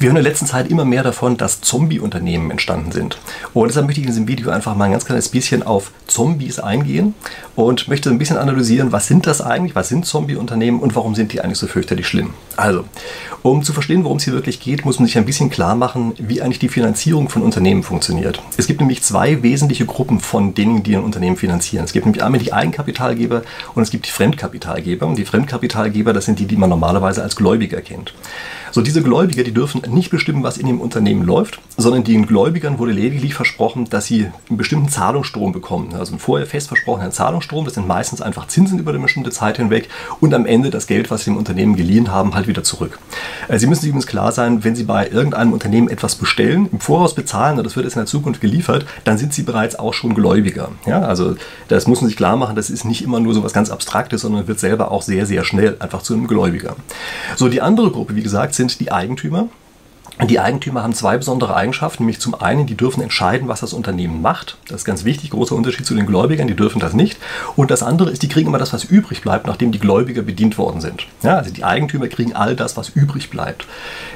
[0.00, 3.18] Wir hören in der letzten Zeit immer mehr davon, dass Zombie-Unternehmen entstanden sind.
[3.52, 6.60] Und deshalb möchte ich in diesem Video einfach mal ein ganz kleines bisschen auf Zombies
[6.60, 7.16] eingehen
[7.56, 11.32] und möchte ein bisschen analysieren, was sind das eigentlich, was sind Zombie-Unternehmen und warum sind
[11.32, 12.34] die eigentlich so fürchterlich schlimm.
[12.56, 12.84] Also,
[13.42, 16.14] um zu verstehen, worum es hier wirklich geht, muss man sich ein bisschen klar machen,
[16.18, 18.40] wie eigentlich die Finanzierung von Unternehmen funktioniert.
[18.56, 21.84] Es gibt nämlich zwei wesentliche Gruppen von denen, die ein Unternehmen finanzieren.
[21.84, 23.42] Es gibt nämlich einmal die Eigenkapitalgeber
[23.74, 25.08] und es gibt die Fremdkapitalgeber.
[25.08, 28.14] Und die Fremdkapitalgeber, das sind die, die man normalerweise als Gläubiger kennt.
[28.72, 32.78] So, diese Gläubiger, die dürfen nicht bestimmen, was in dem Unternehmen läuft, sondern den Gläubigern
[32.78, 35.94] wurde lediglich versprochen, dass sie einen bestimmten Zahlungsstrom bekommen.
[35.94, 39.56] Also einen vorher fest versprochenen Zahlungsstrom, das sind meistens einfach Zinsen über eine bestimmte Zeit
[39.56, 39.88] hinweg
[40.20, 42.98] und am Ende das Geld, was sie dem Unternehmen geliehen haben, halt wieder zurück.
[43.48, 46.80] Äh, sie müssen sich übrigens klar sein, wenn Sie bei irgendeinem Unternehmen etwas bestellen, im
[46.80, 49.94] Voraus bezahlen und das wird jetzt in der Zukunft geliefert, dann sind Sie bereits auch
[49.94, 50.70] schon Gläubiger.
[50.86, 51.36] Ja, also
[51.68, 54.22] das muss man sich klar machen, das ist nicht immer nur so was ganz Abstraktes,
[54.22, 56.76] sondern wird selber auch sehr, sehr schnell einfach zu einem Gläubiger.
[57.36, 59.48] So, die andere Gruppe, wie gesagt, sind die Eigentümer.
[60.28, 64.20] Die Eigentümer haben zwei besondere Eigenschaften, nämlich zum einen, die dürfen entscheiden, was das Unternehmen
[64.20, 64.56] macht.
[64.66, 67.18] Das ist ganz wichtig, großer Unterschied zu den Gläubigern, die dürfen das nicht.
[67.54, 70.58] Und das andere ist, die kriegen immer das, was übrig bleibt, nachdem die Gläubiger bedient
[70.58, 71.06] worden sind.
[71.22, 73.66] Ja, also die Eigentümer kriegen all das, was übrig bleibt.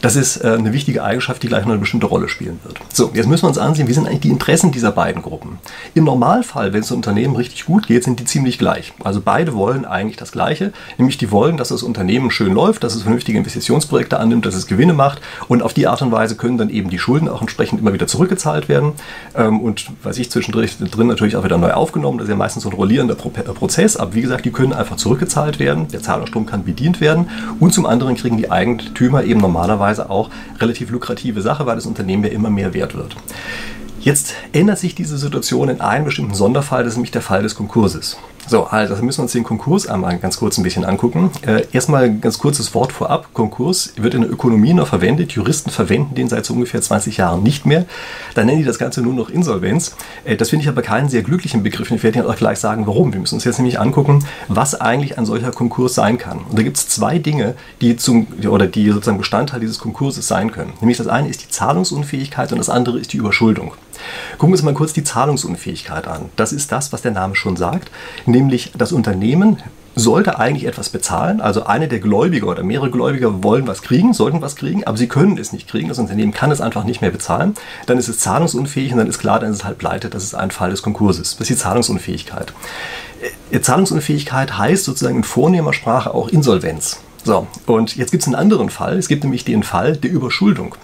[0.00, 2.78] Das ist äh, eine wichtige Eigenschaft, die gleich noch eine bestimmte Rolle spielen wird.
[2.92, 5.58] So, jetzt müssen wir uns ansehen, wie sind eigentlich die Interessen dieser beiden Gruppen.
[5.94, 8.92] Im Normalfall, wenn es dem Unternehmen richtig gut geht, sind die ziemlich gleich.
[9.02, 12.94] Also beide wollen eigentlich das Gleiche, nämlich die wollen, dass das Unternehmen schön läuft, dass
[12.94, 16.58] es vernünftige Investitionsprojekte annimmt, dass es Gewinne macht und auf die Art und Weise können
[16.58, 18.92] dann eben die Schulden auch entsprechend immer wieder zurückgezahlt werden
[19.36, 22.18] ähm, und, weiß ich, zwischendrin natürlich auch wieder neu aufgenommen.
[22.18, 24.72] Das ist ja meistens so ein rollierender Pro äh, Prozess, aber wie gesagt, die können
[24.72, 29.40] einfach zurückgezahlt werden, der Zahlungsstrom kann bedient werden und zum anderen kriegen die Eigentümer eben
[29.40, 33.14] normalerweise auch relativ lukrative Sache, weil das Unternehmen ja immer mehr wert wird.
[34.00, 37.54] Jetzt ändert sich diese Situation in einem bestimmten Sonderfall, das ist nämlich der Fall des
[37.54, 38.16] Konkurses.
[38.48, 41.30] So, also müssen wir uns den Konkurs einmal ganz kurz ein bisschen angucken.
[41.46, 43.34] Äh, erstmal ein ganz kurzes Wort vorab.
[43.34, 45.32] Konkurs wird in der Ökonomie noch verwendet.
[45.32, 47.84] Juristen verwenden den seit so ungefähr 20 Jahren nicht mehr.
[48.34, 49.96] Dann nennen die das Ganze nur noch Insolvenz.
[50.24, 51.90] Äh, das finde ich aber keinen sehr glücklichen Begriff.
[51.90, 53.12] Ich werde Ihnen auch gleich sagen, warum.
[53.12, 56.38] Wir müssen uns jetzt nämlich angucken, was eigentlich ein solcher Konkurs sein kann.
[56.48, 60.52] Und da gibt es zwei Dinge, die zum, oder die sozusagen Bestandteil dieses Konkurses sein
[60.52, 60.72] können.
[60.80, 63.74] Nämlich das eine ist die Zahlungsunfähigkeit und das andere ist die Überschuldung.
[64.32, 66.26] Gucken wir uns mal kurz die Zahlungsunfähigkeit an.
[66.36, 67.90] Das ist das, was der Name schon sagt,
[68.26, 69.58] nämlich das Unternehmen
[69.98, 71.40] sollte eigentlich etwas bezahlen.
[71.40, 75.08] Also eine der Gläubiger oder mehrere Gläubiger wollen was kriegen, sollten was kriegen, aber sie
[75.08, 75.88] können es nicht kriegen.
[75.88, 77.54] Das Unternehmen kann es einfach nicht mehr bezahlen.
[77.86, 80.08] Dann ist es zahlungsunfähig und dann ist klar, dann ist es halt pleite.
[80.08, 81.36] Das ist ein Fall des Konkurses.
[81.36, 82.52] Das ist die Zahlungsunfähigkeit.
[83.50, 87.00] Äh, Zahlungsunfähigkeit heißt sozusagen in vornehmer Sprache auch Insolvenz.
[87.24, 88.96] So, und jetzt gibt es einen anderen Fall.
[88.96, 90.76] Es gibt nämlich den Fall der Überschuldung.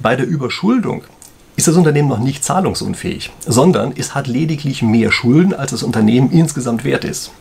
[0.00, 1.04] Bei der Überschuldung
[1.56, 6.30] ist das Unternehmen noch nicht zahlungsunfähig, sondern es hat lediglich mehr Schulden, als das Unternehmen
[6.30, 7.32] insgesamt wert ist.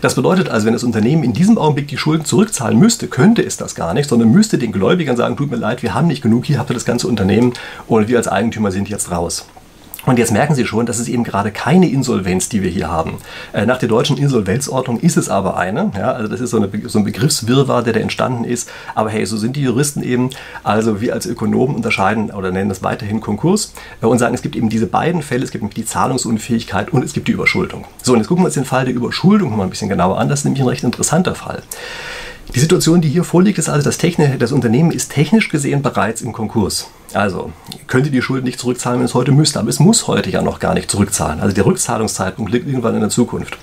[0.00, 3.56] Das bedeutet also, wenn das Unternehmen in diesem Augenblick die Schulden zurückzahlen müsste, könnte es
[3.56, 6.44] das gar nicht, sondern müsste den Gläubigern sagen, tut mir leid, wir haben nicht genug,
[6.44, 7.52] hier habt ihr das ganze Unternehmen
[7.88, 9.46] und wir als Eigentümer sind jetzt raus.
[10.06, 13.18] Und jetzt merken Sie schon, das ist eben gerade keine Insolvenz, die wir hier haben.
[13.52, 15.90] Äh, nach der deutschen Insolvenzordnung ist es aber eine.
[15.96, 18.70] Ja, also das ist so, eine, so ein Begriffswirrwarr, der da entstanden ist.
[18.94, 20.30] Aber hey, so sind die Juristen eben.
[20.62, 23.72] Also wir als Ökonomen unterscheiden oder nennen das weiterhin Konkurs
[24.02, 25.44] äh, und sagen, es gibt eben diese beiden Fälle.
[25.44, 27.84] Es gibt die Zahlungsunfähigkeit und es gibt die Überschuldung.
[28.02, 30.28] So, und jetzt gucken wir uns den Fall der Überschuldung mal ein bisschen genauer an.
[30.28, 31.62] Das ist nämlich ein recht interessanter Fall.
[32.54, 36.20] Die Situation, die hier vorliegt, ist also, das, Techni das Unternehmen ist technisch gesehen bereits
[36.20, 36.88] im Konkurs.
[37.14, 37.52] Also
[37.86, 40.58] könnte die Schulden nicht zurückzahlen, wenn es heute müsste, aber es muss heute ja noch
[40.58, 41.40] gar nicht zurückzahlen.
[41.40, 43.56] Also der Rückzahlungszeitpunkt liegt irgendwann in der Zukunft.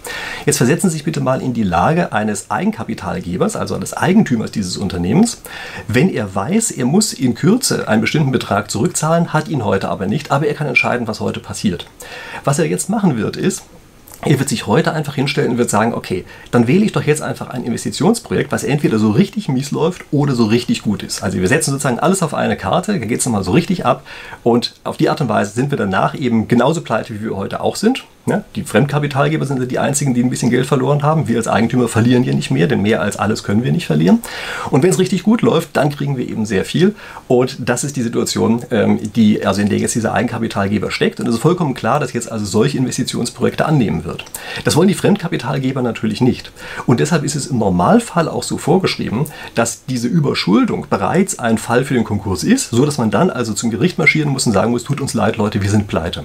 [0.46, 4.78] Jetzt versetzen Sie sich bitte mal in die Lage eines Eigenkapitalgebers, also eines Eigentümers dieses
[4.78, 5.42] Unternehmens.
[5.88, 10.08] Wenn er weiß, er muss in Kürze einen bestimmten Betrag zurückzahlen, hat ihn heute aber
[10.08, 11.88] nicht, aber er kann entscheiden, was heute passiert.
[12.46, 13.64] Was er jetzt machen wird, ist,
[14.24, 17.22] er wird sich heute einfach hinstellen und wird sagen, okay, dann wähle ich doch jetzt
[17.22, 21.24] einfach ein Investitionsprojekt, was entweder so richtig mies läuft oder so richtig gut ist.
[21.24, 24.04] Also wir setzen sozusagen alles auf eine Karte, da geht es nochmal so richtig ab
[24.44, 27.62] und auf die Art und Weise sind wir danach eben genauso pleite, wie wir heute
[27.62, 28.04] auch sind.
[28.28, 31.28] Ja, die Fremdkapitalgeber sind die einzigen, die ein bisschen Geld verloren haben.
[31.28, 34.20] Wir als Eigentümer verlieren hier nicht mehr, denn mehr als alles können wir nicht verlieren.
[34.70, 36.94] Und wenn es richtig gut läuft, dann kriegen wir eben sehr viel.
[37.28, 41.20] Und das ist die Situation, ähm, die, also in der jetzt dieser Eigenkapitalgeber steckt.
[41.20, 44.24] Und es ist vollkommen klar, dass jetzt also solche Investitionsprojekte annehmen wird.
[44.66, 46.52] Das wollen die Fremdkapitalgeber natürlich nicht.
[46.86, 49.26] Und deshalb ist es im Normalfall auch so vorgeschrieben,
[49.56, 53.54] dass diese Überschuldung bereits ein Fall für den Konkurs ist, so dass man dann also
[53.54, 56.24] zum Gericht marschieren muss und sagen muss, tut uns leid, Leute, wir sind pleite.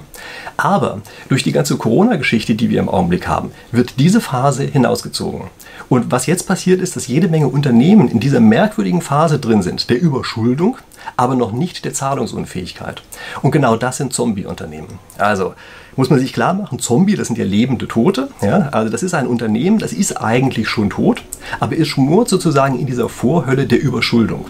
[0.57, 5.43] Aber durch die ganze Corona-Geschichte, die wir im Augenblick haben, wird diese Phase hinausgezogen.
[5.87, 9.89] Und was jetzt passiert ist, dass jede Menge Unternehmen in dieser merkwürdigen Phase drin sind,
[9.89, 10.75] der Überschuldung,
[11.15, 13.03] aber noch nicht der Zahlungsunfähigkeit.
[13.41, 14.99] Und genau das sind Zombie-Unternehmen.
[15.17, 15.53] Also
[15.95, 18.27] muss man sich klar machen, Zombie, das sind ja lebende Tote.
[18.41, 18.67] Ja?
[18.73, 21.23] Also das ist ein Unternehmen, das ist eigentlich schon tot,
[21.61, 24.43] aber es schmort sozusagen in dieser Vorhölle der Überschuldung.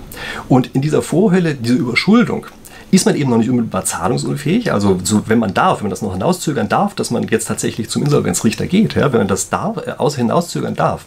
[0.50, 2.48] Und in dieser Vorhölle, dieser Überschuldung,
[2.92, 4.72] ist man eben noch nicht unmittelbar zahlungsunfähig.
[4.72, 7.90] Also so, wenn man darf, wenn man das noch hinauszögern darf, dass man jetzt tatsächlich
[7.90, 11.06] zum Insolvenzrichter geht, ja, wenn man das darf, äh, hinauszögern darf,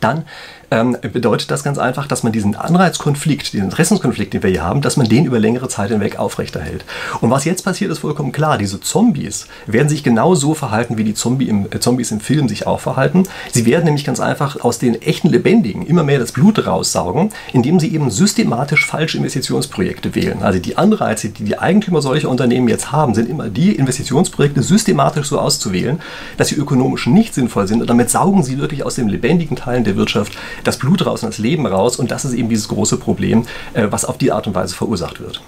[0.00, 0.24] dann
[0.70, 4.82] ähm, bedeutet das ganz einfach, dass man diesen Anreizkonflikt, diesen Interessenskonflikt, den wir hier haben,
[4.82, 6.84] dass man den über längere Zeit hinweg aufrechterhält.
[7.20, 8.58] Und was jetzt passiert, ist vollkommen klar.
[8.58, 12.48] Diese Zombies werden sich genau so verhalten, wie die Zombie im, äh, Zombies im Film
[12.48, 13.24] sich auch verhalten.
[13.52, 17.78] Sie werden nämlich ganz einfach aus den echten Lebendigen immer mehr das Blut raussaugen, indem
[17.80, 20.42] sie eben systematisch falsche Investitionsprojekte wählen.
[20.42, 25.28] Also die Anreize, die die Eigentümer solcher Unternehmen jetzt haben, sind immer die Investitionsprojekte systematisch
[25.28, 26.00] so auszuwählen,
[26.36, 27.80] dass sie ökonomisch nicht sinnvoll sind.
[27.80, 31.30] Und damit saugen sie wirklich aus den lebendigen Teilen der Wirtschaft das Blut raus und
[31.30, 31.96] das Leben raus.
[31.96, 35.20] Und das ist eben dieses große Problem, äh, was auf die Art und Weise verursacht
[35.20, 35.42] wird.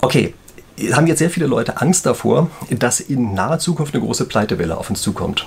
[0.00, 0.34] Okay,
[0.92, 4.88] haben jetzt sehr viele Leute Angst davor, dass in naher Zukunft eine große Pleitewelle auf
[4.90, 5.46] uns zukommt.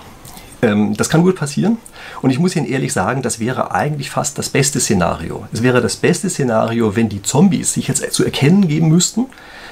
[0.63, 1.77] Ähm, das kann gut passieren.
[2.21, 5.45] Und ich muss Ihnen ehrlich sagen, das wäre eigentlich fast das beste Szenario.
[5.51, 9.27] Es wäre das beste Szenario, wenn die Zombies sich jetzt zu erkennen geben müssten,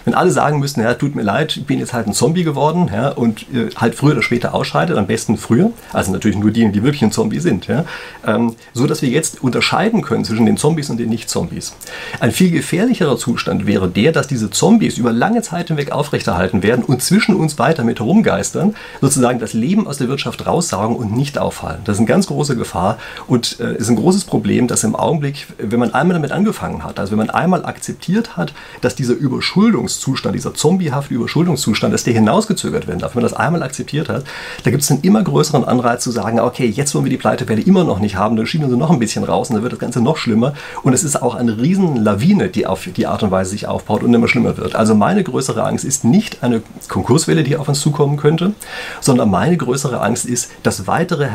[0.05, 2.89] wenn alle sagen müssten, ja, tut mir leid, ich bin jetzt halt ein Zombie geworden
[2.91, 6.71] ja, und äh, halt früher oder später ausscheidet, am besten früher, also natürlich nur die,
[6.71, 7.85] die wirklich ein Zombie sind, ja,
[8.25, 11.73] ähm, so dass wir jetzt unterscheiden können zwischen den Zombies und den Nicht-Zombies.
[12.19, 16.83] Ein viel gefährlicherer Zustand wäre der, dass diese Zombies über lange Zeit hinweg aufrechterhalten werden
[16.83, 21.37] und zwischen uns weiter mit herumgeistern, sozusagen das Leben aus der Wirtschaft raussaugen und nicht
[21.37, 21.81] auffallen.
[21.85, 22.97] Das ist eine ganz große Gefahr
[23.27, 26.99] und äh, ist ein großes Problem, dass im Augenblick, wenn man einmal damit angefangen hat,
[26.99, 32.13] also wenn man einmal akzeptiert hat, dass diese Überschuldung Überschuldungszustand, dieser zombiehafte Überschuldungszustand, dass der
[32.13, 34.23] hinausgezögert werden darf, wenn man das einmal akzeptiert hat,
[34.63, 37.61] da gibt es einen immer größeren Anreiz zu sagen, okay, jetzt wollen wir die Pleitewelle
[37.61, 39.73] immer noch nicht haben, dann schieben wir sie noch ein bisschen raus und dann wird
[39.73, 40.53] das Ganze noch schlimmer.
[40.83, 44.03] Und es ist auch eine riesen Lawine, die auf die Art und Weise sich aufbaut
[44.03, 44.75] und immer schlimmer wird.
[44.75, 48.53] Also meine größere Angst ist nicht eine Konkurswelle, die auf uns zukommen könnte,
[48.99, 51.29] sondern meine größere Angst ist das weitere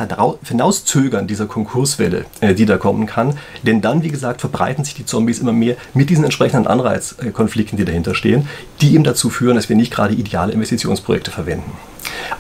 [0.45, 3.39] Hinauszögern dieser Konkurswelle, äh, die da kommen kann.
[3.63, 7.85] Denn dann, wie gesagt, verbreiten sich die Zombies immer mehr mit diesen entsprechenden Anreizkonflikten, die
[7.85, 8.49] dahinter stehen
[8.81, 11.73] die eben dazu führen, dass wir nicht gerade ideale Investitionsprojekte verwenden.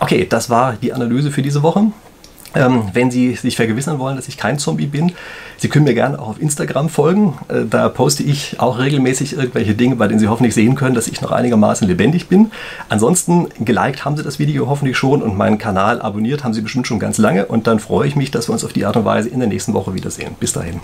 [0.00, 1.90] Okay, das war die Analyse für diese Woche.
[2.56, 5.12] Ähm, wenn Sie sich vergewissern wollen, dass ich kein Zombie bin,
[5.58, 7.34] Sie können mir gerne auch auf Instagram folgen.
[7.48, 11.08] Äh, da poste ich auch regelmäßig irgendwelche Dinge, bei denen Sie hoffentlich sehen können, dass
[11.08, 12.50] ich noch einigermaßen lebendig bin.
[12.88, 16.86] Ansonsten geliked haben Sie das Video hoffentlich schon und meinen Kanal abonniert haben Sie bestimmt
[16.86, 17.46] schon ganz lange.
[17.46, 19.48] Und dann freue ich mich, dass wir uns auf die Art und Weise in der
[19.48, 20.34] nächsten Woche wiedersehen.
[20.40, 20.80] Bis dahin.